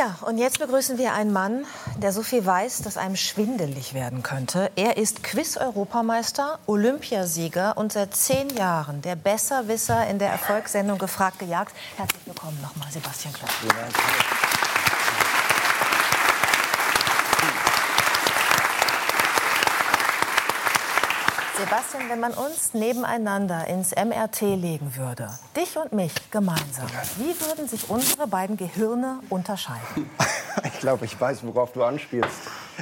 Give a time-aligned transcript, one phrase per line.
[0.00, 1.66] Ja, und jetzt begrüßen wir einen Mann,
[1.98, 4.70] der so viel weiß, dass einem schwindelig werden könnte.
[4.74, 11.76] Er ist Quiz-Europameister, Olympiasieger und seit zehn Jahren der Besserwisser in der Erfolgssendung Gefragt gejagt.
[11.98, 13.50] Herzlich willkommen nochmal, Sebastian Klopp.
[21.60, 26.86] Sebastian, wenn man uns nebeneinander ins MRT legen würde, dich und mich gemeinsam,
[27.18, 30.08] wie würden sich unsere beiden Gehirne unterscheiden?
[30.64, 32.30] Ich glaube, ich weiß, worauf du anspielst.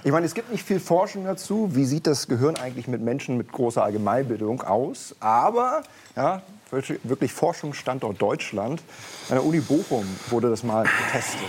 [0.02, 1.68] Ich meine, es gibt nicht viel Forschung dazu.
[1.74, 5.14] Wie sieht das Gehirn eigentlich mit Menschen mit großer Allgemeinbildung aus?
[5.20, 5.82] Aber
[6.16, 8.80] ja, wirklich Forschungsstandort Deutschland.
[9.28, 11.40] An der Uni Bochum wurde das mal getestet.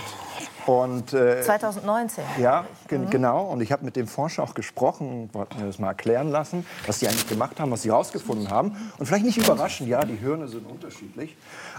[0.70, 2.22] Und, äh, 2019.
[2.38, 3.10] Ja, mhm.
[3.10, 3.42] genau.
[3.46, 7.00] Und ich habe mit dem Forscher auch gesprochen, wollte mir das mal erklären lassen, was
[7.00, 8.76] die eigentlich gemacht haben, was sie herausgefunden haben.
[8.96, 11.36] Und vielleicht nicht überraschend, ja, die Hirne sind unterschiedlich.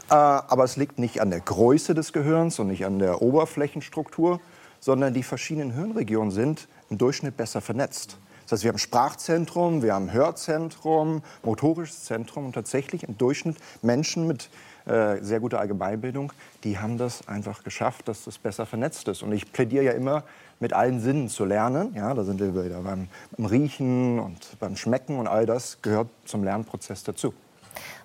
[0.09, 4.41] Äh, aber es liegt nicht an der Größe des Gehirns und nicht an der Oberflächenstruktur,
[4.81, 8.17] sondern die verschiedenen Hirnregionen sind im Durchschnitt besser vernetzt.
[8.43, 14.27] Das heißt, wir haben Sprachzentrum, wir haben Hörzentrum, motorisches Zentrum und tatsächlich im Durchschnitt Menschen
[14.27, 14.49] mit
[14.85, 19.23] äh, sehr gute Allgemeinbildung, die haben das einfach geschafft, dass das besser vernetzt ist.
[19.23, 20.23] Und ich plädiere ja immer,
[20.59, 21.93] mit allen Sinnen zu lernen.
[21.95, 26.07] Ja, da sind wir wieder beim, beim Riechen und beim Schmecken und all das gehört
[26.25, 27.33] zum Lernprozess dazu.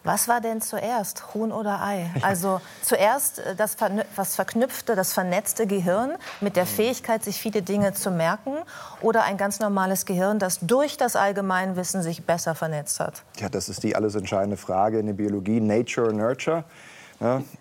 [0.06, 2.08] Was war denn zuerst, Huhn oder Ei?
[2.22, 3.76] Also zuerst äh, das,
[4.14, 8.52] was verknüpfte, das vernetzte Gehirn mit der Fähigkeit, sich viele Dinge zu merken
[9.00, 13.24] oder ein ganz normales Gehirn, das durch das Allgemeinwissen sich besser vernetzt hat?
[13.38, 16.62] Ja, das ist die alles entscheidende Frage in der Biologie, Nature, Nurture.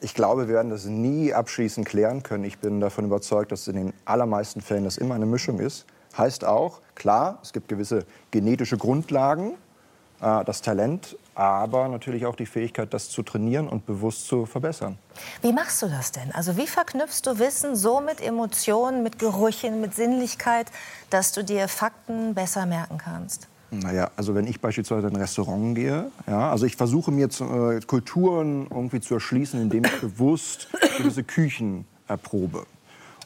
[0.02, 2.44] Ich glaube, wir werden das nie abschließend klären können.
[2.44, 5.86] Ich bin davon überzeugt, dass in den allermeisten Fällen das immer eine Mischung ist.
[6.18, 9.54] Heißt auch, klar, es gibt gewisse genetische Grundlagen,
[10.20, 14.98] das Talent, aber natürlich auch die Fähigkeit, das zu trainieren und bewusst zu verbessern.
[15.42, 16.32] Wie machst du das denn?
[16.32, 20.72] Also wie verknüpfst du Wissen so mit Emotionen, mit Gerüchen, mit Sinnlichkeit,
[21.10, 23.48] dass du dir Fakten besser merken kannst?
[23.72, 27.44] Naja, also wenn ich beispielsweise in ein Restaurant gehe, ja, also ich versuche mir zu,
[27.44, 32.66] äh, Kulturen irgendwie zu erschließen, indem ich bewusst gewisse Küchen erprobe.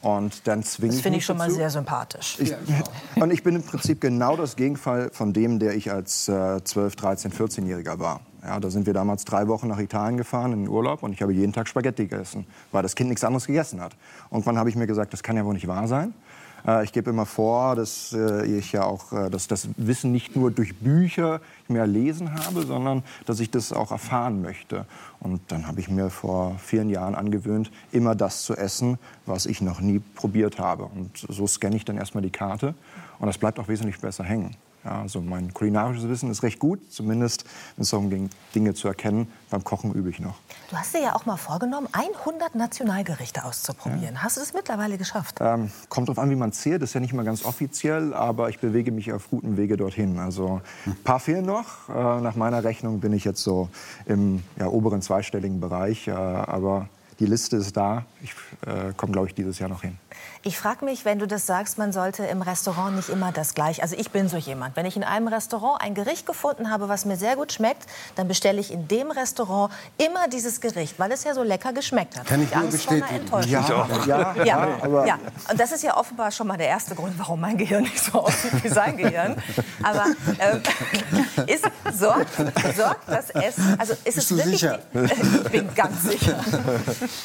[0.02, 1.50] Und dann zwinge Das finde ich schon dazu.
[1.50, 2.38] mal sehr sympathisch.
[2.40, 2.54] Ich,
[3.16, 6.96] und ich bin im Prinzip genau das Gegenteil von dem, der ich als äh, 12,
[6.96, 8.20] 13, 14-Jähriger war.
[8.42, 11.20] Ja, da sind wir damals drei Wochen nach Italien gefahren in den Urlaub und ich
[11.20, 13.92] habe jeden Tag Spaghetti gegessen, weil das Kind nichts anderes gegessen hat.
[14.30, 16.14] Irgendwann habe ich mir gesagt, das kann ja wohl nicht wahr sein.
[16.66, 20.36] Äh, ich gebe immer vor, dass äh, ich ja auch äh, dass das Wissen nicht
[20.36, 24.86] nur durch Bücher mehr lesen habe, sondern dass ich das auch erfahren möchte.
[25.20, 29.60] Und dann habe ich mir vor vielen Jahren angewöhnt, immer das zu essen, was ich
[29.60, 30.84] noch nie probiert habe.
[30.84, 32.74] Und so scanne ich dann erstmal die Karte
[33.18, 34.56] und das bleibt auch wesentlich besser hängen.
[34.84, 37.44] Ja, also mein kulinarisches Wissen ist recht gut, zumindest
[37.76, 39.30] wenn es darum ging, Dinge zu erkennen.
[39.50, 40.36] Beim Kochen übe ich noch.
[40.70, 44.14] Du hast dir ja auch mal vorgenommen, 100 Nationalgerichte auszuprobieren.
[44.14, 44.22] Ja.
[44.22, 45.36] Hast du das mittlerweile geschafft?
[45.40, 46.80] Ähm, kommt darauf an, wie man zählt.
[46.80, 50.18] Das ist ja nicht mal ganz offiziell, aber ich bewege mich auf gutem Wege dorthin.
[50.18, 51.88] Also ein paar fehlen noch.
[51.88, 53.68] Äh, nach meiner Rechnung bin ich jetzt so
[54.06, 56.08] im ja, oberen zweistelligen Bereich.
[56.08, 56.88] Äh, aber
[57.18, 58.06] die Liste ist da.
[58.22, 58.32] Ich
[58.66, 59.98] äh, komme, glaube ich, dieses Jahr noch hin.
[60.42, 63.82] Ich frage mich, wenn du das sagst, man sollte im Restaurant nicht immer das gleiche.
[63.82, 64.76] Also ich bin so jemand.
[64.76, 68.28] Wenn ich in einem Restaurant ein Gericht gefunden habe, was mir sehr gut schmeckt, dann
[68.28, 72.26] bestelle ich in dem Restaurant immer dieses Gericht, weil es ja so lecker geschmeckt hat.
[72.26, 73.28] Kann ich nur bestätigen.
[73.46, 73.66] Ja,
[74.06, 75.18] ja, ja, ja, aber ja.
[75.50, 78.20] Und das ist ja offenbar schon mal der erste Grund, warum mein Gehirn nicht so
[78.20, 79.36] aussieht wie sein Gehirn.
[79.82, 80.06] Aber
[80.38, 80.62] ähm,
[81.46, 82.36] ist, sorgt,
[82.76, 84.78] sorgt das Essen, also ist Bist es du wirklich, sicher?
[85.44, 86.40] ich bin ganz sicher.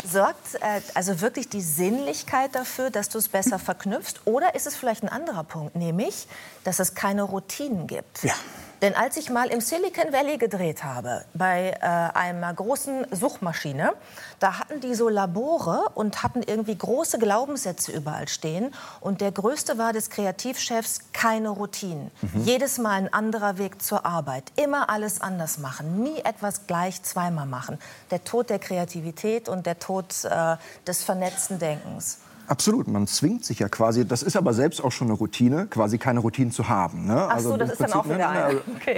[0.09, 4.21] Sorgt äh, also wirklich die Sinnlichkeit dafür, dass du es besser verknüpfst?
[4.25, 6.27] Oder ist es vielleicht ein anderer Punkt, nämlich,
[6.63, 8.23] dass es keine Routinen gibt?
[8.23, 8.33] Ja.
[8.81, 13.93] Denn als ich mal im Silicon Valley gedreht habe, bei äh, einer großen Suchmaschine,
[14.39, 18.73] da hatten die so Labore und hatten irgendwie große Glaubenssätze überall stehen.
[18.99, 22.11] Und der größte war des Kreativchefs keine Routinen.
[22.21, 22.43] Mhm.
[22.43, 24.51] Jedes Mal ein anderer Weg zur Arbeit.
[24.55, 26.03] Immer alles anders machen.
[26.03, 27.79] Nie etwas gleich zweimal machen.
[28.11, 32.19] Der Tod der Kreativität und der Tod äh, des vernetzten Denkens.
[32.47, 35.97] Absolut, man zwingt sich ja quasi, das ist aber selbst auch schon eine Routine, quasi
[35.97, 37.05] keine Routine zu haben.
[37.05, 37.15] Ne?
[37.15, 38.53] Ach so, also das ist Prinzip, dann auch wieder ne,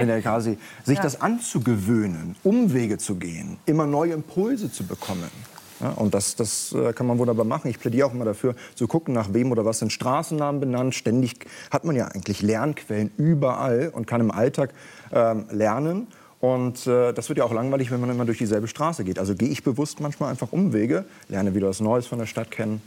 [0.06, 0.22] ne, okay.
[0.22, 1.04] quasi sich ja.
[1.04, 5.30] das anzugewöhnen, Umwege zu gehen, immer neue Impulse zu bekommen.
[5.80, 7.70] Ja, und das, das äh, kann man wunderbar machen.
[7.70, 10.96] Ich plädiere auch immer dafür, zu gucken, nach wem oder was sind Straßennamen benannt.
[10.96, 14.72] Ständig hat man ja eigentlich Lernquellen überall und kann im Alltag
[15.12, 16.08] ähm, lernen.
[16.40, 19.20] Und äh, das wird ja auch langweilig, wenn man immer durch dieselbe Straße geht.
[19.20, 22.82] Also gehe ich bewusst manchmal einfach Umwege, lerne wieder was Neues von der Stadt kennen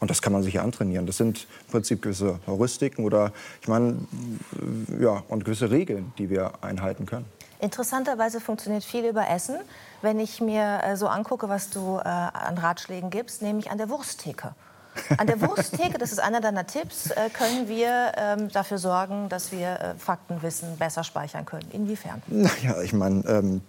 [0.00, 1.06] und das kann man sich ja antrainieren.
[1.06, 3.32] Das sind im Prinzip gewisse Heuristiken oder,
[3.62, 3.96] ich meine,
[5.00, 7.24] ja, und gewisse Regeln, die wir einhalten können.
[7.60, 9.56] Interessanterweise funktioniert viel über Essen.
[10.02, 13.88] Wenn ich mir äh, so angucke, was du äh, an Ratschlägen gibst, nämlich an der
[13.88, 14.54] Wursttheke.
[15.18, 19.52] An der Wursttheke, das ist einer deiner Tipps, äh, können wir ähm, dafür sorgen, dass
[19.52, 21.68] wir Faktenwissen besser speichern können.
[21.72, 22.22] Inwiefern?
[22.26, 23.60] Naja, ich meine, ähm,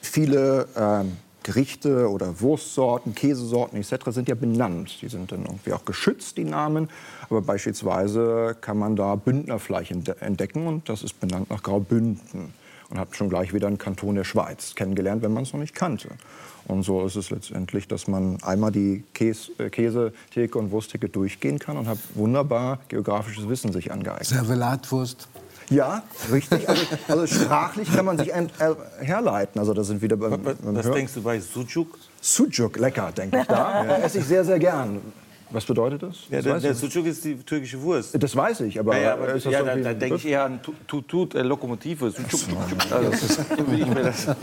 [0.00, 3.94] viele ähm, Gerichte oder Wurstsorten, Käsesorten etc.
[4.08, 4.98] sind ja benannt.
[5.02, 6.88] Die sind dann irgendwie auch geschützt, die Namen.
[7.28, 12.52] Aber beispielsweise kann man da Bündnerfleisch entdecken und das ist benannt nach Graubünden
[12.90, 15.74] und hat schon gleich wieder einen Kanton der Schweiz kennengelernt, wenn man es noch nicht
[15.74, 16.08] kannte.
[16.68, 21.58] Und so ist es letztendlich, dass man einmal die Käse, äh, Käsetheke und Wursttheke durchgehen
[21.58, 24.26] kann und hat wunderbar geografisches Wissen sich angeeignet.
[24.26, 25.28] Servelatwurst.
[25.72, 26.68] Ja, richtig.
[26.68, 29.58] Also, also, sprachlich kann man sich ein, äh, herleiten.
[29.58, 31.98] Also das sind wieder beim, beim Was Hör denkst du bei Sucuk?
[32.20, 33.84] Sucuk, lecker, denke ich da.
[33.84, 35.00] Ja, esse ich sehr, sehr gern.
[35.50, 36.16] Was bedeutet das?
[36.30, 38.20] Ja, das der, der Sucuk ist die türkische Wurst.
[38.22, 41.42] Das weiß ich, aber, ja, aber ja, da, da denke ich eher an Tutut, äh,
[41.42, 42.10] Lokomotive.
[42.10, 42.58] Sucuk,
[42.90, 44.26] also, das ist, ich mir das.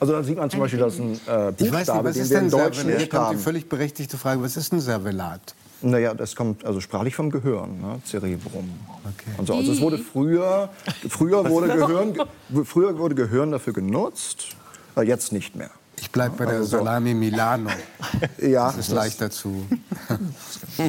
[0.00, 2.32] Also da sieht man zum Beispiel, dass ein äh, Buchstabe, ich weiß nicht, was ist
[2.32, 5.54] denn Deutschen nicht kommt die völlig berechtigte Frage, was ist ein Servelat?
[5.84, 8.00] Naja, das kommt also sprachlich vom Gehirn, ne?
[8.06, 8.70] Cerebrum.
[9.04, 9.30] Okay.
[9.36, 9.54] Und so.
[9.54, 10.70] Also es wurde früher,
[11.10, 12.16] früher wurde Gehirn,
[12.64, 14.56] früher wurde Gehirn dafür genutzt,
[14.96, 15.70] jetzt nicht mehr.
[16.00, 17.68] Ich bleibe bei der also Salami Milano.
[18.38, 18.68] ja.
[18.68, 19.66] Das ist leichter zu.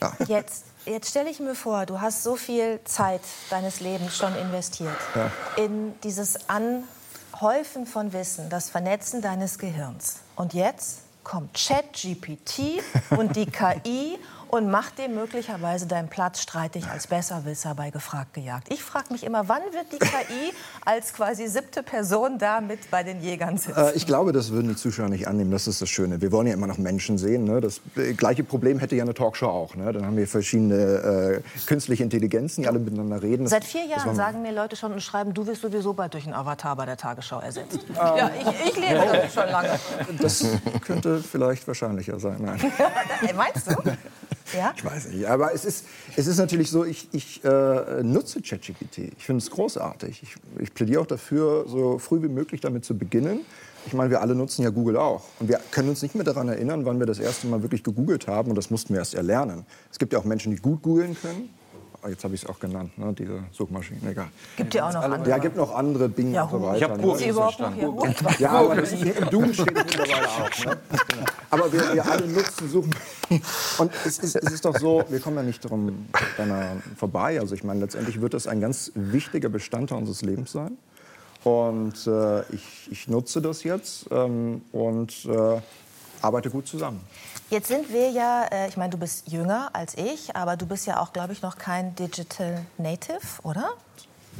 [0.00, 0.12] ja.
[0.26, 3.20] Jetzt, jetzt stelle ich mir vor, du hast so viel Zeit
[3.50, 5.30] deines Lebens schon investiert ja.
[5.62, 10.20] in dieses Anhäufen von Wissen, das Vernetzen deines Gehirns.
[10.34, 11.00] Und jetzt
[11.30, 14.18] kommt ChatGPT und die KI
[14.50, 18.68] und macht dir möglicherweise deinen Platz streitig als Besserwisser bei Gefragt gejagt.
[18.72, 20.52] Ich frage mich immer, wann wird die KI
[20.84, 23.78] als quasi siebte Person da mit bei den Jägern sitzen?
[23.78, 25.52] Äh, ich glaube, das würden die Zuschauer nicht annehmen.
[25.52, 26.20] Das ist das Schöne.
[26.20, 27.44] Wir wollen ja immer noch Menschen sehen.
[27.44, 27.60] Ne?
[27.60, 27.80] Das
[28.16, 29.76] gleiche Problem hätte ja eine Talkshow auch.
[29.76, 29.92] Ne?
[29.92, 33.46] Dann haben wir verschiedene äh, künstliche Intelligenzen, die alle miteinander reden.
[33.46, 36.34] Seit vier Jahren sagen mir Leute schon und schreiben, du wirst sowieso bald durch einen
[36.34, 37.78] Avatar bei der Tagesschau ersetzt.
[38.00, 39.78] Ähm, ja, ich, ich lebe damit schon lange.
[40.20, 40.44] Das
[40.86, 42.36] könnte vielleicht wahrscheinlicher sein.
[42.40, 42.58] Nein.
[43.36, 43.74] Meinst du?
[44.54, 44.72] Ja?
[44.76, 45.26] Ich weiß nicht.
[45.26, 45.84] Aber es ist,
[46.16, 49.12] es ist natürlich so, ich, ich äh, nutze ChatGPT.
[49.16, 50.22] Ich finde es großartig.
[50.22, 53.40] Ich, ich plädiere auch dafür, so früh wie möglich damit zu beginnen.
[53.86, 55.24] Ich meine, wir alle nutzen ja Google auch.
[55.38, 58.26] Und wir können uns nicht mehr daran erinnern, wann wir das erste Mal wirklich gegoogelt
[58.26, 58.50] haben.
[58.50, 59.64] Und das mussten wir erst erlernen.
[59.90, 61.48] Es gibt ja auch Menschen, die gut googeln können.
[62.08, 64.08] Jetzt habe ich es auch genannt, ne, diese Suchmaschinen.
[64.08, 64.28] Egal.
[64.56, 65.28] Gibt ja auch noch andere.
[65.28, 66.76] Ja, gibt noch andere Bing ja, und so weiter.
[66.76, 67.34] Ich habe Google ne?
[67.34, 68.14] verstanden.
[68.38, 70.64] Ja, aber das ist, im Doom steht es mittlerweile auch.
[70.64, 70.78] Ne?
[71.50, 72.94] Aber wir, wir, alle nutzen Suchen.
[73.78, 76.06] Und es ist, es ist doch so, wir kommen ja nicht darum
[76.96, 77.38] vorbei.
[77.38, 80.78] Also ich meine, letztendlich wird das ein ganz wichtiger Bestandteil unseres Lebens sein.
[81.44, 85.60] Und äh, ich, ich, nutze das jetzt ähm, und äh,
[86.20, 87.00] arbeite gut zusammen.
[87.50, 90.86] Jetzt sind wir ja, äh, ich meine, du bist jünger als ich, aber du bist
[90.86, 93.72] ja auch, glaube ich, noch kein Digital Native, oder?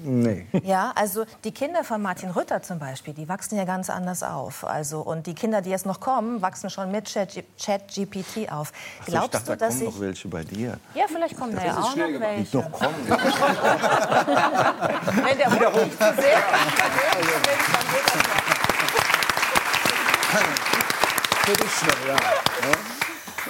[0.04, 0.46] Nee.
[0.62, 4.64] Ja, also die Kinder von Martin Rütter zum Beispiel, die wachsen ja ganz anders auf.
[4.64, 8.72] Also, und die Kinder, die jetzt noch kommen, wachsen schon mit Chat-GPT auf.
[9.06, 10.78] Glaubst also ich dachte, du, dass da kommen noch welche bei dir?
[10.94, 12.52] Ja, vielleicht kommen da ja auch noch welche.
[12.52, 12.94] Doch, kommen.
[15.24, 16.92] Wenn der Hund zu sehr dann
[17.90, 18.22] geht das
[21.44, 22.16] Für dich schnell, ja.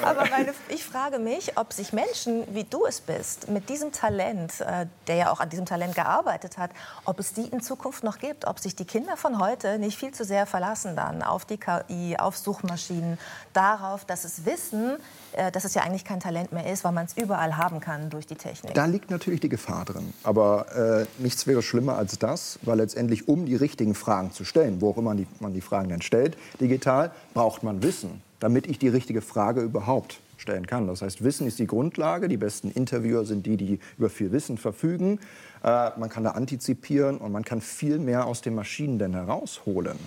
[0.02, 4.60] Aber meine, ich frage mich, ob sich Menschen, wie du es bist, mit diesem Talent,
[4.60, 6.70] äh, der ja auch an diesem Talent gearbeitet hat,
[7.04, 10.12] ob es die in Zukunft noch gibt, ob sich die Kinder von heute nicht viel
[10.12, 13.18] zu sehr verlassen dann auf die KI, auf Suchmaschinen,
[13.52, 14.96] darauf, dass es wissen,
[15.32, 18.10] äh, dass es ja eigentlich kein Talent mehr ist, weil man es überall haben kann
[18.10, 18.74] durch die Technik.
[18.74, 20.12] Da liegt natürlich die Gefahr drin.
[20.22, 24.80] Aber äh, nichts wäre schlimmer als das, weil letztendlich, um die richtigen Fragen zu stellen,
[24.80, 28.88] wo auch immer man die Fragen dann stellt, digital, braucht man Wissen damit ich die
[28.88, 30.86] richtige Frage überhaupt stellen kann.
[30.86, 32.28] Das heißt, Wissen ist die Grundlage.
[32.28, 35.20] Die besten Interviewer sind die, die über viel Wissen verfügen.
[35.62, 39.98] Äh, man kann da antizipieren und man kann viel mehr aus den Maschinen denn herausholen.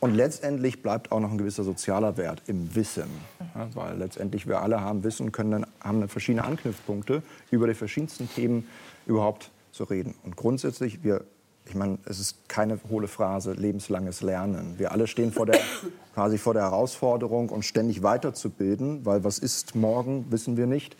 [0.00, 3.08] Und letztendlich bleibt auch noch ein gewisser sozialer Wert im Wissen.
[3.54, 8.28] Ja, weil letztendlich wir alle haben Wissen können dann, haben verschiedene Anknüpfpunkte, über die verschiedensten
[8.28, 8.66] Themen
[9.06, 10.14] überhaupt zu reden.
[10.22, 11.24] Und grundsätzlich, wir
[11.68, 14.78] ich meine, es ist keine hohle Phrase, lebenslanges Lernen.
[14.78, 15.60] Wir alle stehen vor der,
[16.14, 20.96] quasi vor der Herausforderung, uns ständig weiterzubilden, weil was ist morgen, wissen wir nicht.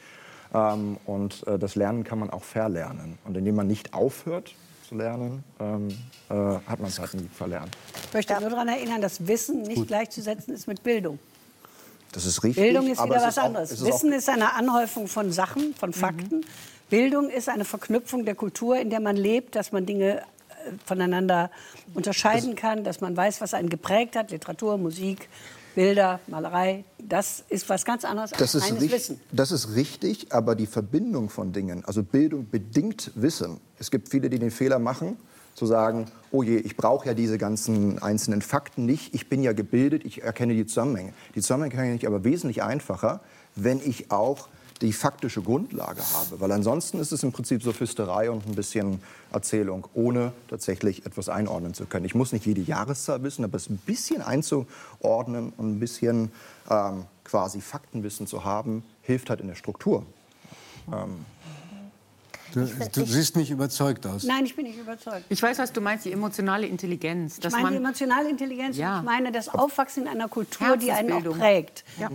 [0.52, 3.18] Ähm, und äh, das Lernen kann man auch verlernen.
[3.24, 4.54] Und indem man nicht aufhört
[4.88, 5.88] zu lernen, ähm,
[6.28, 7.76] äh, hat man es halt nie verlernt.
[8.08, 9.88] Ich möchte nur daran erinnern, dass Wissen nicht Gut.
[9.88, 11.18] gleichzusetzen ist mit Bildung.
[12.12, 12.62] Das ist richtig.
[12.64, 13.72] Bildung ist wieder was anderes.
[13.72, 16.38] Ist Wissen ist eine Anhäufung von Sachen, von Fakten.
[16.38, 16.44] Mhm.
[16.88, 20.22] Bildung ist eine Verknüpfung der Kultur, in der man lebt, dass man Dinge
[20.84, 21.50] voneinander
[21.94, 25.28] unterscheiden kann, dass man weiß, was einen geprägt hat, Literatur, Musik,
[25.74, 29.20] Bilder, Malerei, das ist was ganz anderes als das reines Wissen.
[29.30, 33.60] Das ist richtig, aber die Verbindung von Dingen, also Bildung bedingt Wissen.
[33.78, 35.18] Es gibt viele, die den Fehler machen,
[35.54, 39.52] zu sagen, oh je, ich brauche ja diese ganzen einzelnen Fakten nicht, ich bin ja
[39.52, 41.12] gebildet, ich erkenne die Zusammenhänge.
[41.34, 43.20] Die Zusammenhänge kann ich aber wesentlich einfacher,
[43.54, 44.48] wenn ich auch
[44.82, 46.40] die faktische Grundlage habe.
[46.40, 49.00] Weil ansonsten ist es im Prinzip Sophisterei und ein bisschen
[49.32, 52.04] Erzählung, ohne tatsächlich etwas einordnen zu können.
[52.04, 56.30] Ich muss nicht jede Jahreszahl wissen, aber es ein bisschen einzuordnen und ein bisschen
[56.70, 60.04] ähm, quasi Faktenwissen zu haben, hilft halt in der Struktur.
[60.92, 61.24] Ähm,
[62.56, 64.24] Du, du, siehst nicht überzeugt aus.
[64.24, 65.26] Nein, ich bin nicht überzeugt.
[65.28, 67.36] Ich weiß, was du meinst, die emotionale Intelligenz.
[67.36, 69.00] ich meine die emotionale Intelligenz ja.
[69.00, 71.84] ich meine das Aufwachsen in einer Kultur, die einen auch prägt.
[72.00, 72.08] Ja.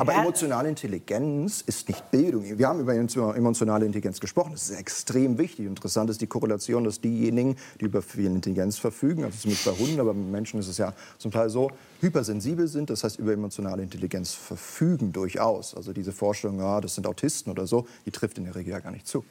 [0.00, 2.42] Aber emotionale Intelligenz ist nicht Bildung.
[2.58, 4.50] Wir haben über emotionale Intelligenz gesprochen.
[4.50, 5.66] Das ist extrem wichtig.
[5.66, 10.00] Interessant ist die Korrelation, dass diejenigen, die über viel Intelligenz verfügen, also zumindest bei Hunden,
[10.00, 11.70] aber bei Menschen ist es ja zum Teil so,
[12.00, 15.76] hypersensibel sind, das heißt über emotionale Intelligenz verfügen durchaus.
[15.76, 18.80] Also diese Vorstellung, ja, das sind Autisten oder so, die trifft in der Regel ja
[18.80, 19.24] gar nicht zu.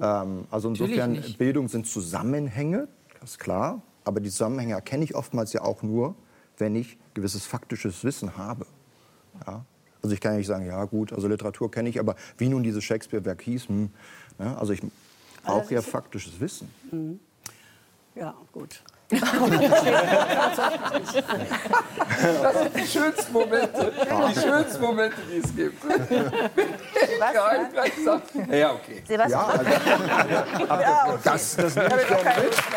[0.00, 2.88] Ähm, also insofern, Bildung sind Zusammenhänge,
[3.20, 3.82] das ist klar.
[4.04, 6.14] Aber die Zusammenhänge erkenne ich oftmals ja auch nur,
[6.58, 8.66] wenn ich gewisses faktisches Wissen habe.
[9.46, 9.64] Ja?
[10.02, 12.62] Also ich kann ja nicht sagen, ja gut, also Literatur kenne ich, aber wie nun
[12.62, 13.90] dieses Shakespeare-Werk hieß, hm,
[14.38, 14.80] ja, also ich
[15.44, 16.70] brauche ja faktisches Wissen.
[16.90, 17.20] Mhm.
[18.14, 18.82] Ja, gut.
[22.20, 23.92] Das sind die schönsten Momente,
[24.28, 25.82] die schönsten Momente, die es gibt.
[27.20, 28.50] Sebastian?
[28.50, 29.02] Ja, okay.
[29.06, 29.30] Sebastian?
[29.30, 29.70] Ja, also,
[30.82, 31.18] ja, okay.
[31.24, 32.54] Das, das nehme ich gerne mit.
[32.54, 32.70] Ich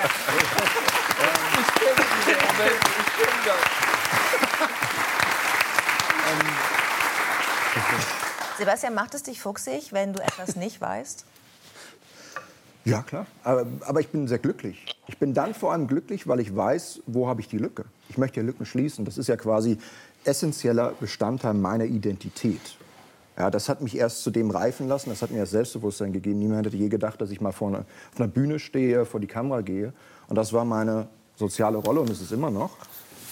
[1.80, 1.96] kenne
[2.26, 3.56] diese Momente, ich kenne das.
[8.58, 11.26] Sebastian, macht es dich fuchsig, wenn du etwas nicht weißt?
[12.86, 13.26] Ja, klar.
[13.44, 14.86] Aber, aber, ich bin sehr glücklich.
[15.08, 17.86] Ich bin dann vor allem glücklich, weil ich weiß, wo habe ich die Lücke.
[18.10, 19.06] Ich möchte ja Lücken schließen.
[19.06, 19.78] Das ist ja quasi
[20.26, 22.60] essentieller Bestandteil meiner Identität.
[23.38, 26.40] Ja, das hat mich erst zu dem reifen lassen, das hat mir das Selbstbewusstsein gegeben.
[26.40, 29.28] Niemand hätte je gedacht, dass ich mal vor einer, auf einer Bühne stehe, vor die
[29.28, 29.94] Kamera gehe.
[30.28, 32.78] Und das war meine soziale Rolle und ist es immer noch.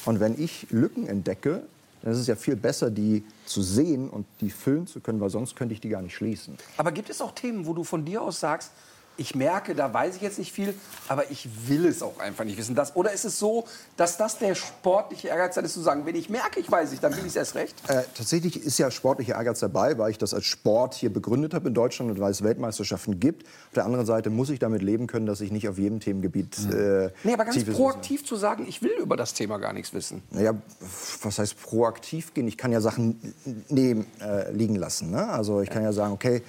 [0.05, 1.61] Und wenn ich Lücken entdecke,
[2.01, 5.29] dann ist es ja viel besser, die zu sehen und die füllen zu können, weil
[5.29, 6.57] sonst könnte ich die gar nicht schließen.
[6.77, 8.71] Aber gibt es auch Themen, wo du von dir aus sagst,
[9.17, 10.73] ich merke, da weiß ich jetzt nicht viel,
[11.07, 12.75] aber ich will es auch einfach nicht wissen.
[12.75, 13.65] Das, oder ist es so,
[13.97, 17.11] dass das der sportliche Ehrgeiz ist, zu sagen, wenn ich merke, ich weiß nicht, dann
[17.13, 17.75] will ich es erst recht?
[17.87, 21.67] Äh, tatsächlich ist ja sportlicher Ehrgeiz dabei, weil ich das als Sport hier begründet habe
[21.67, 23.45] in Deutschland und weil es Weltmeisterschaften gibt.
[23.45, 26.57] Auf der anderen Seite muss ich damit leben können, dass ich nicht auf jedem Themengebiet.
[26.71, 30.23] Äh, nee, aber ganz proaktiv zu sagen, ich will über das Thema gar nichts wissen.
[30.31, 30.55] Naja,
[31.21, 32.47] was heißt proaktiv gehen?
[32.47, 33.33] Ich kann ja Sachen
[33.69, 35.11] neben äh, liegen lassen.
[35.11, 35.27] Ne?
[35.27, 36.41] Also ich kann ja sagen, okay,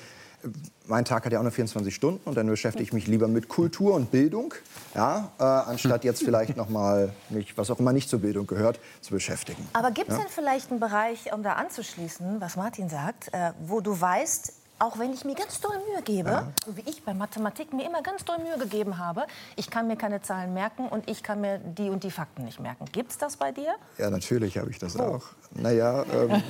[0.87, 3.49] mein Tag hat ja auch nur 24 Stunden und dann beschäftige ich mich lieber mit
[3.49, 4.55] Kultur und Bildung,
[4.95, 8.79] ja, äh, anstatt jetzt vielleicht noch mal mich, was auch immer nicht zur Bildung gehört,
[9.01, 9.67] zu beschäftigen.
[9.73, 10.23] Aber gibt es ja?
[10.23, 14.99] denn vielleicht einen Bereich, um da anzuschließen, was Martin sagt, äh, wo du weißt, auch
[14.99, 16.53] wenn ich mir ganz doll Mühe gebe, ja.
[16.67, 19.97] so wie ich bei Mathematik mir immer ganz doll Mühe gegeben habe, ich kann mir
[19.97, 22.87] keine Zahlen merken und ich kann mir die und die Fakten nicht merken.
[22.91, 23.75] Gibt es das bei dir?
[23.99, 25.03] Ja, natürlich habe ich das oh.
[25.03, 25.23] auch.
[25.55, 26.31] Naja, ähm,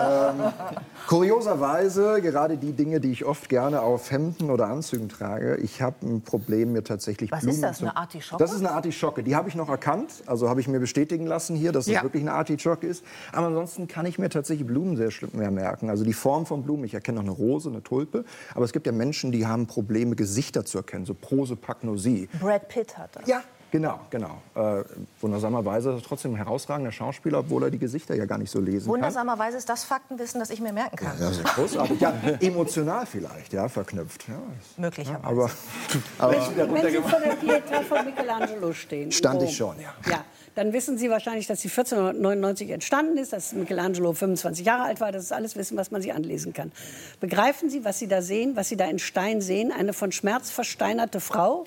[0.00, 0.52] ähm,
[1.06, 5.96] kurioserweise, gerade die Dinge, die ich oft gerne auf Hemden oder Anzügen trage, ich habe
[6.02, 8.42] ein Problem, mir tatsächlich Was Blumen ist das, eine Artischocke?
[8.42, 9.22] Das ist eine Artischocke.
[9.22, 12.02] Die habe ich noch erkannt, also habe ich mir bestätigen lassen hier, dass es ja.
[12.02, 13.04] wirklich eine Artischocke ist.
[13.32, 15.90] Aber ansonsten kann ich mir tatsächlich Blumen sehr schlimm mehr merken.
[15.90, 18.24] Also die Form von Blumen, ich erkenne noch eine Rose, eine Tulpe.
[18.54, 22.28] Aber es gibt ja Menschen, die haben Probleme, Gesichter zu erkennen, so Prosopagnosie.
[22.40, 23.26] Brad Pitt hat das.
[23.26, 24.42] Ja, Genau, genau.
[24.54, 24.84] Äh,
[25.22, 28.60] wundersamerweise ist er trotzdem ein herausragender Schauspieler, obwohl er die Gesichter ja gar nicht so
[28.60, 31.18] lesen Wundersamerweise ist das Faktenwissen, das ich mir merken kann.
[31.18, 31.98] Ja, das ist großartig.
[31.98, 34.28] Ja, emotional vielleicht, ja, verknüpft.
[34.28, 34.34] Ja,
[34.76, 35.24] Möglicherweise.
[35.24, 35.50] aber,
[36.18, 39.10] aber wenn, wenn Sie vor der Pietà von Michelangelo stehen.
[39.10, 39.94] Stand ich schon, ja.
[40.10, 40.22] Ja,
[40.54, 45.10] dann wissen Sie wahrscheinlich, dass sie 1499 entstanden ist, dass Michelangelo 25 Jahre alt war.
[45.10, 46.72] Das ist alles Wissen, was man sich anlesen kann.
[47.20, 49.72] Begreifen Sie, was Sie da sehen, was Sie da in Stein sehen?
[49.72, 51.64] Eine von Schmerz versteinerte Frau,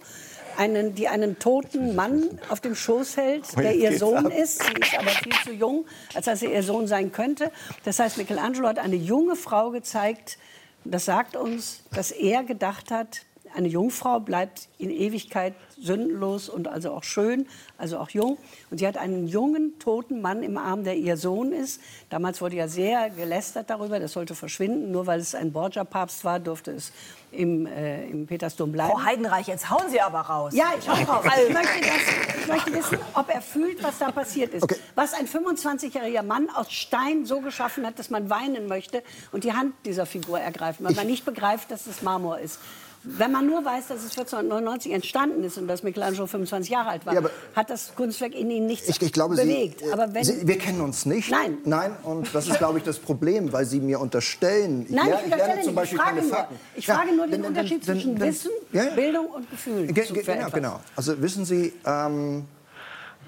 [0.57, 4.63] einen, die einen toten Mann auf dem Schoß hält, der ihr Sohn ist.
[4.63, 7.51] Sie ist aber viel zu jung, als dass sie ihr Sohn sein könnte.
[7.83, 10.37] Das heißt, Michelangelo hat eine junge Frau gezeigt.
[10.83, 13.21] Das sagt uns, dass er gedacht hat,
[13.55, 17.47] eine Jungfrau bleibt in Ewigkeit sündenlos und also auch schön,
[17.77, 18.37] also auch jung.
[18.69, 21.81] Und sie hat einen jungen, toten Mann im Arm, der ihr Sohn ist.
[22.09, 24.91] Damals wurde ja sehr gelästert darüber, das sollte verschwinden.
[24.91, 26.91] Nur weil es ein Borgia-Papst war, durfte es
[27.31, 28.91] im, äh, im Petersdom bleiben.
[28.91, 30.53] Frau Heidenreich, jetzt hauen Sie aber raus.
[30.55, 31.25] Ja, ich hau raus.
[31.47, 34.63] Ich möchte, das, ich möchte wissen, ob er fühlt, was da passiert ist.
[34.63, 34.77] Okay.
[34.95, 39.53] Was ein 25-jähriger Mann aus Stein so geschaffen hat, dass man weinen möchte und die
[39.53, 42.59] Hand dieser Figur ergreifen, weil man nicht begreift, dass es Marmor ist.
[43.07, 47.05] Wenn man nur weiß, dass es 1499 entstanden ist und dass Michelangelo 25 Jahre alt
[47.05, 47.21] war, Ja,
[47.55, 49.79] hat das Kunstwerk in Ihnen nichts Ich, ich glaube, bewegt.
[49.81, 51.29] Sie, äh, aber wenn, Sie, wir kennen uns nicht.
[51.29, 51.57] Nein.
[51.65, 54.85] Nein, und das ist, glaube ich, das Problem, weil Sie mir unterstellen.
[54.89, 57.31] Nein, ler- ich unterstelle zum Beispiel ich frage keine nur, ich Ja, frage nur den
[57.41, 58.85] denn- Unterschied denn- zwischen denn- Wissen, ja.
[58.95, 59.87] Bildung und Gefühl.
[59.87, 60.79] Ge ge genau, genau.
[60.95, 62.45] Also wissen Sie, ähm,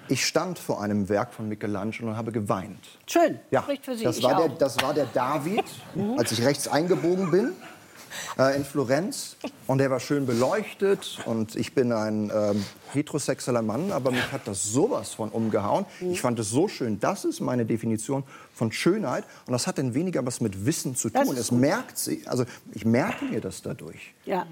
[0.10, 2.80] ich stand vor einem Werk von Michelangelo und habe geweint.
[3.06, 4.06] Schön, Ja, spricht für Sie.
[4.06, 4.50] das ich war, der, auch.
[4.50, 4.58] Mhm.
[4.58, 5.64] das war der David,
[6.18, 7.52] als ich rechts eingebogen bin
[8.56, 9.36] in Florenz.
[9.68, 11.20] Und der war schön beleuchtet.
[11.26, 15.86] Und ich bin ein ähm, heterosexueller Mann, aber mich hat das sowas von umgehauen.
[16.02, 17.00] Ich fand es so schön.
[17.00, 18.24] Das ist meine Definition
[18.58, 19.24] von Schönheit.
[19.46, 21.38] Und das hat dann weniger was mit Wissen zu Das tun.
[21.38, 21.60] Es gut.
[21.60, 24.14] merkt sie, also ich merke mir das dadurch.
[24.26, 24.46] Ja.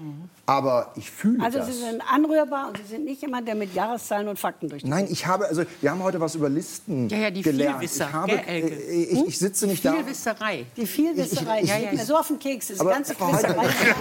[0.46, 1.66] Aber ich fühle Also das.
[1.66, 4.88] Sie sind anrührbar und Sie sind nicht jemand, der mit Jahreszahlen und Fakten durch die
[4.88, 7.78] Nein, ich habe, also wir haben heute was über Listen Ja, ja, die gelernt.
[7.80, 8.74] Vielwisser, ich, habe, gell, Elke?
[8.74, 9.92] äh, ich, ich sitze nicht da.
[9.92, 10.66] Viel Wisserei.
[10.76, 12.68] Die Vielwisserei, Ich- ich- die geht mir so auf den Keks.
[12.68, 13.68] Diese Aber ganze Frau Quizerei.
[13.68, 13.94] Sind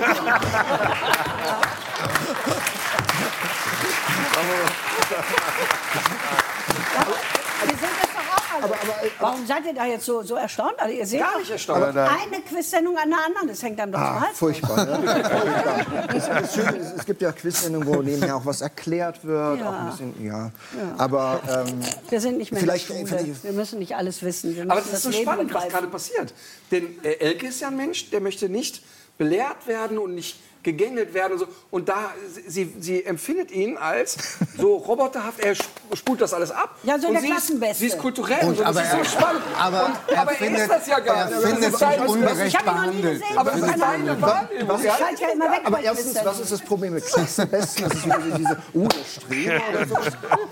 [8.62, 9.12] das doch auch alle.
[9.20, 10.74] Warum seid ihr da jetzt so, so erstaunt?
[10.80, 11.84] Also ihr seht Gar nicht erstaunt.
[11.98, 14.38] Eine Quiz-Sendung an der anderen, das hängt einem doch zum Ah, Hals.
[14.38, 14.86] furchtbar.
[14.86, 14.96] Ne?
[14.96, 16.08] furchtbar.
[16.16, 19.60] Das, das Schöne ist, es gibt ja Quizsendungen, wo nebenher auch was erklärt wird.
[19.60, 19.70] Ja.
[19.70, 20.52] Auch ein bisschen, ja.
[20.98, 23.22] Aber ähm, Wir sind nicht mehr Vielleicht, in äh, der Schule.
[23.24, 24.56] vielleicht- Wir müssen nicht alles wissen.
[24.56, 26.34] Wir Aber müssen das ist so Leben spannend, was gerade passiert.
[26.72, 28.82] Denn äh, Elke ist ja ein Mensch, der möchte nicht
[29.18, 31.48] belehrt werden und nicht gegängelt werden und so.
[31.72, 32.12] Und da,
[32.48, 34.18] sie, sie empfindet ihn als
[34.58, 36.76] so roboterhaft, er sp- spult das alles ab.
[36.84, 38.92] Ja, so und der sie ist, sie ist kulturell und, Und so, das aber ist
[38.92, 39.42] so er- spannend.
[39.58, 41.48] aber und, er aber er findet- ist das ja gar er nicht.
[41.48, 43.20] findet Das ist sich ungerecht Ich habe ihn noch nie behandelt.
[43.22, 43.38] gesehen.
[43.38, 44.78] Aber Das es ist ist eine- seine Wahrnehmung.
[44.80, 45.62] Ich Ja, schalte ja immer weg.
[45.64, 47.84] aber erstens, was ist das Problem mit Klassenbesten?
[47.84, 48.88] Das ist wieder diese, uh,
[49.22, 49.96] Streber oder so.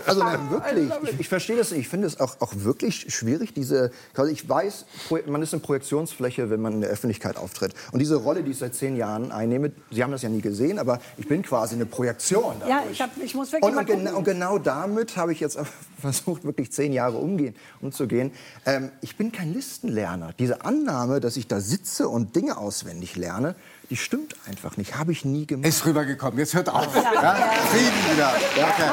[0.05, 1.82] Also nein, wirklich, ich, ich verstehe das nicht.
[1.82, 3.91] Ich finde es auch, auch wirklich schwierig, diese,
[4.32, 4.86] ich weiß,
[5.25, 7.74] man ist eine Projektionsfläche, wenn man in der Öffentlichkeit auftritt.
[7.91, 10.79] Und diese Rolle, die ich seit zehn Jahren einnehme, Sie haben das ja nie gesehen,
[10.79, 12.55] aber ich bin quasi eine Projektion.
[12.62, 12.91] Ja, dadurch.
[12.91, 15.57] ich, hab, ich muss wirklich Und, mal und, genau, und genau damit habe ich jetzt
[16.01, 18.31] versucht, wirklich zehn Jahre umgehen, umzugehen.
[18.65, 20.33] Ähm, ich bin kein Listenlerner.
[20.38, 23.55] Diese Annahme, dass ich da sitze und Dinge auswendig lerne,
[23.89, 24.98] die stimmt einfach nicht.
[24.98, 25.67] Habe ich nie gemacht.
[25.67, 26.39] Ist rübergekommen.
[26.39, 26.95] Jetzt hört auf.
[26.95, 27.36] Ja?
[27.69, 28.33] Frieden wieder.
[28.55, 28.91] Okay.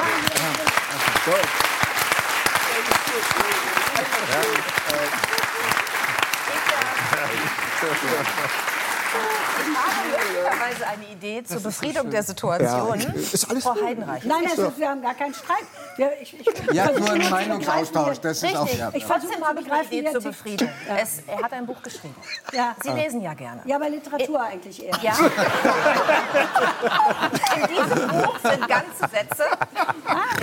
[9.23, 10.10] Ich habe
[10.81, 12.99] möglicherweise eine Idee zur Befriedung der Situation.
[12.99, 13.75] Ja, ist alles Frau.
[13.83, 14.23] Heidenreich.
[14.23, 15.63] Nein, ist, wir haben gar keinen Streit.
[15.97, 18.19] Wir, ich, ich, Ja, nur ein zu Meinungsaustausch.
[18.19, 18.67] Das ist auch.
[18.73, 18.91] Ja.
[18.93, 20.31] Ich versuche Trotzdem zu habe ich eine begreifen, Idee zur er.
[20.31, 20.69] Befriedung.
[21.01, 22.15] Es, er hat ein Buch geschrieben.
[22.53, 22.75] Ja.
[22.83, 23.61] Sie lesen ja gerne.
[23.65, 24.97] Ja, aber Literatur eigentlich eher.
[25.01, 25.13] Ja.
[27.55, 29.45] In diesem Buch sind ganze Sätze.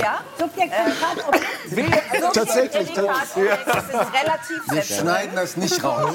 [0.02, 0.20] Ja.
[0.38, 2.34] Subjekt, Prädikat, Objekt.
[2.34, 3.06] Tatsächlich, Objekt,
[3.66, 6.14] Das ist relativ Wir schneiden das nicht raus.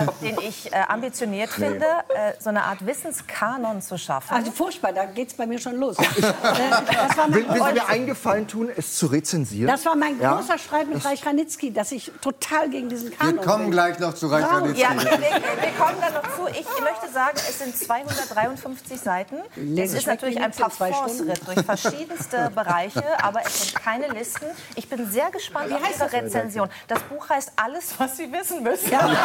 [0.00, 4.34] Äh, den ich äh, ambitioniert finde, äh, so eine Art Wissenskanon zu schaffen.
[4.34, 5.96] Also furchtbar, da geht es bei mir schon los.
[6.26, 9.66] Äh, das, war Will, mein, will Sie mir eingefallen tun, es zu rezensieren?
[9.68, 10.34] das war mein Ja?
[10.36, 13.70] großer Streit mit Reich Ranitzky, dass ich total gegen diesen Kanon Wir kommen bin.
[13.72, 14.56] gleich noch zu Reich Bravo.
[14.64, 14.80] Ranitzky.
[14.82, 16.46] Ja, wir, wir kommen da noch zu.
[16.48, 19.36] Ich möchte sagen, es sind 253 Seiten.
[19.76, 24.46] Es ist natürlich ein Parforce-Ritt durch verschiedenste Bereiche, aber es sind keine Listen.
[24.74, 26.12] Ich bin sehr gespannt auf heißt Ihre das?
[26.12, 26.68] Rezension.
[26.88, 28.90] Das Buch heißt Alles, was Sie wissen müssen.
[28.90, 29.00] Ja.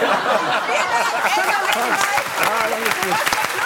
[2.43, 3.60] Ah, là, monsieur.